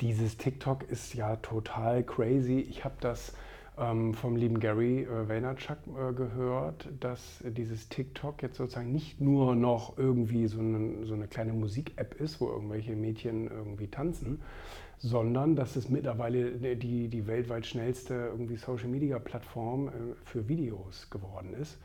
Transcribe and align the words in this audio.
Dieses 0.00 0.38
TikTok 0.38 0.90
ist 0.90 1.12
ja 1.12 1.36
total 1.36 2.02
crazy. 2.02 2.60
Ich 2.60 2.86
habe 2.86 2.94
das 3.00 3.34
ähm, 3.76 4.14
vom 4.14 4.34
lieben 4.34 4.58
Gary 4.58 5.02
äh, 5.02 5.28
Vaynerchuk 5.28 5.76
äh, 5.88 6.14
gehört, 6.14 6.88
dass 7.00 7.44
dieses 7.46 7.90
TikTok 7.90 8.42
jetzt 8.42 8.56
sozusagen 8.56 8.92
nicht 8.92 9.20
nur 9.20 9.54
noch 9.54 9.98
irgendwie 9.98 10.46
so 10.46 10.60
eine, 10.60 11.04
so 11.04 11.12
eine 11.12 11.28
kleine 11.28 11.52
Musik-App 11.52 12.18
ist, 12.18 12.40
wo 12.40 12.48
irgendwelche 12.48 12.96
Mädchen 12.96 13.50
irgendwie 13.50 13.88
tanzen, 13.88 14.40
sondern 14.96 15.54
dass 15.54 15.76
es 15.76 15.90
mittlerweile 15.90 16.76
die, 16.76 17.08
die 17.08 17.26
weltweit 17.26 17.66
schnellste 17.66 18.14
irgendwie 18.14 18.56
Social-Media-Plattform 18.56 19.88
äh, 19.88 19.90
für 20.24 20.48
Videos 20.48 21.10
geworden 21.10 21.52
ist 21.52 21.78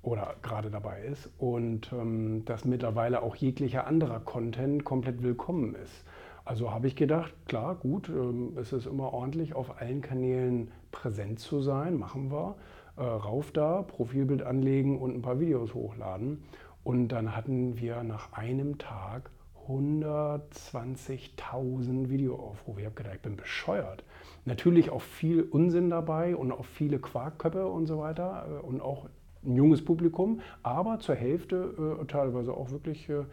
oder 0.00 0.36
gerade 0.40 0.70
dabei 0.70 1.02
ist 1.02 1.28
und 1.36 1.92
ähm, 1.92 2.46
dass 2.46 2.64
mittlerweile 2.64 3.22
auch 3.22 3.36
jeglicher 3.36 3.86
anderer 3.86 4.20
Content 4.20 4.84
komplett 4.84 5.22
willkommen 5.22 5.74
ist. 5.74 6.04
Also 6.48 6.72
habe 6.72 6.86
ich 6.86 6.96
gedacht, 6.96 7.34
klar, 7.44 7.74
gut, 7.74 8.08
ähm, 8.08 8.56
es 8.56 8.72
ist 8.72 8.86
immer 8.86 9.12
ordentlich, 9.12 9.54
auf 9.54 9.82
allen 9.82 10.00
Kanälen 10.00 10.70
präsent 10.90 11.40
zu 11.40 11.60
sein, 11.60 11.98
machen 11.98 12.32
wir. 12.32 12.54
Äh, 12.96 13.02
rauf 13.02 13.52
da, 13.52 13.82
Profilbild 13.82 14.42
anlegen 14.42 14.98
und 14.98 15.14
ein 15.14 15.20
paar 15.20 15.40
Videos 15.40 15.74
hochladen. 15.74 16.42
Und 16.84 17.08
dann 17.08 17.36
hatten 17.36 17.78
wir 17.78 18.02
nach 18.02 18.32
einem 18.32 18.78
Tag 18.78 19.28
120.000 19.68 22.08
Videoaufrufe. 22.08 22.80
Ich 22.80 22.86
habe 22.86 22.96
gedacht, 22.96 23.16
ich 23.16 23.20
bin 23.20 23.36
bescheuert. 23.36 24.02
Natürlich 24.46 24.88
auch 24.88 25.02
viel 25.02 25.42
Unsinn 25.42 25.90
dabei 25.90 26.34
und 26.34 26.50
auch 26.50 26.64
viele 26.64 26.98
Quarkköpfe 26.98 27.66
und 27.66 27.84
so 27.84 27.98
weiter 27.98 28.46
äh, 28.48 28.52
und 28.64 28.80
auch 28.80 29.10
ein 29.44 29.54
junges 29.54 29.84
Publikum, 29.84 30.40
aber 30.62 30.98
zur 30.98 31.14
Hälfte 31.14 31.98
äh, 32.00 32.06
teilweise 32.06 32.54
auch 32.54 32.70
wirklich 32.70 33.06
äh, 33.10 33.24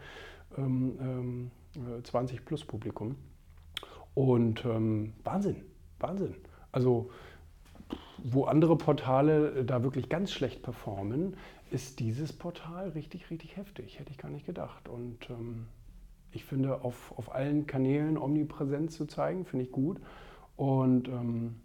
ähm, 0.58 0.98
ähm, 1.00 1.50
20 2.02 2.44
plus 2.44 2.64
Publikum. 2.64 3.16
Und 4.14 4.64
ähm, 4.64 5.12
Wahnsinn, 5.24 5.62
Wahnsinn. 5.98 6.34
Also 6.72 7.10
wo 8.18 8.44
andere 8.44 8.76
Portale 8.76 9.64
da 9.64 9.82
wirklich 9.82 10.08
ganz 10.08 10.32
schlecht 10.32 10.62
performen, 10.62 11.36
ist 11.70 12.00
dieses 12.00 12.32
Portal 12.32 12.90
richtig, 12.90 13.30
richtig 13.30 13.56
heftig. 13.56 13.98
Hätte 13.98 14.10
ich 14.10 14.18
gar 14.18 14.30
nicht 14.30 14.46
gedacht. 14.46 14.88
Und 14.88 15.28
ähm, 15.30 15.66
ich 16.32 16.44
finde, 16.44 16.82
auf, 16.82 17.12
auf 17.16 17.34
allen 17.34 17.66
Kanälen 17.66 18.18
Omnipräsenz 18.18 18.96
zu 18.96 19.06
zeigen, 19.06 19.44
finde 19.44 19.64
ich 19.64 19.72
gut. 19.72 20.00
Und 20.56 21.08
ähm, 21.08 21.60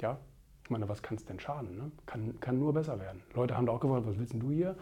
ja, 0.00 0.18
ich 0.64 0.70
meine, 0.70 0.88
was 0.88 1.02
kann 1.02 1.16
es 1.16 1.24
denn 1.24 1.40
schaden? 1.40 1.76
Ne? 1.76 1.90
Kann, 2.06 2.38
kann 2.40 2.58
nur 2.58 2.72
besser 2.72 3.00
werden. 3.00 3.22
Leute 3.34 3.56
haben 3.56 3.66
da 3.66 3.72
auch 3.72 3.80
gefragt, 3.80 4.06
was 4.06 4.18
willst 4.18 4.34
du 4.34 4.50
hier? 4.50 4.76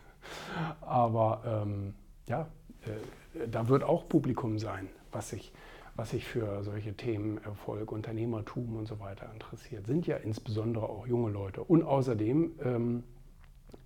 Aber 0.80 1.42
ähm, 1.44 1.94
ja, 2.28 2.48
äh, 2.86 3.48
da 3.48 3.68
wird 3.68 3.82
auch 3.82 4.08
Publikum 4.08 4.58
sein, 4.58 4.88
was 5.12 5.30
sich, 5.30 5.52
was 5.96 6.10
sich 6.10 6.24
für 6.24 6.62
solche 6.62 6.94
Themen 6.94 7.38
Erfolg, 7.38 7.92
Unternehmertum 7.92 8.76
und 8.76 8.86
so 8.86 9.00
weiter 9.00 9.30
interessiert. 9.32 9.86
Sind 9.86 10.06
ja 10.06 10.16
insbesondere 10.16 10.88
auch 10.88 11.06
junge 11.06 11.30
Leute. 11.30 11.62
Und 11.62 11.82
außerdem 11.82 12.52
ähm, 12.62 13.04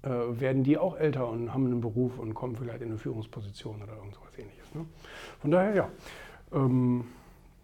äh, 0.03 0.09
werden 0.09 0.65
die 0.65 0.79
auch 0.79 0.97
älter 0.97 1.29
und 1.29 1.53
haben 1.53 1.67
einen 1.67 1.81
Beruf 1.81 2.19
und 2.19 2.34
kommen 2.34 2.57
vielleicht 2.57 2.83
in 2.83 2.89
eine 2.89 2.99
Führungsposition 2.99 3.83
oder 3.83 3.97
irgendwas 3.97 4.39
ähnliches. 4.39 4.75
Ne? 4.75 4.87
Von 5.41 5.51
daher, 5.51 5.75
ja, 5.75 5.89
ähm, 6.53 7.05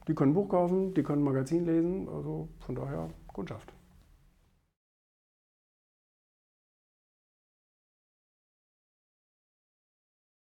die 0.06 0.14
können 0.14 0.34
Buch 0.34 0.48
kaufen, 0.48 0.94
die 0.94 1.02
können 1.02 1.22
Magazin 1.22 1.66
lesen, 1.66 2.08
also 2.08 2.48
von 2.60 2.74
daher 2.74 3.10
Kundschaft. 3.26 3.72